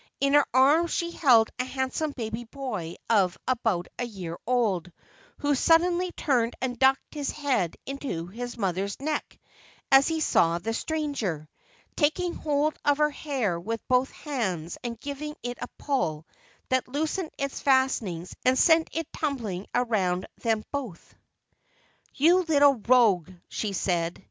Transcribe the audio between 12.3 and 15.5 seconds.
hold of her hair with both hands and giving